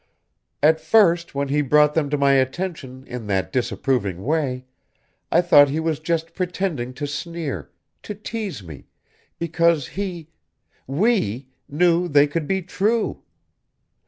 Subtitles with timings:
[0.63, 4.65] At first, when he brought them to my attention in that disapproving way,
[5.31, 7.69] I thought he was just pretending to sneer,
[8.01, 8.87] to tease me,
[9.37, 10.29] because he
[10.87, 13.21] we knew they could be true.